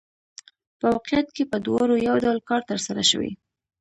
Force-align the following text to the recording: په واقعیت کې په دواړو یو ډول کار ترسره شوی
په 0.79 0.85
واقعیت 0.93 1.27
کې 1.35 1.43
په 1.51 1.57
دواړو 1.65 1.95
یو 2.07 2.15
ډول 2.25 2.39
کار 2.49 2.61
ترسره 2.69 3.03
شوی 3.11 3.31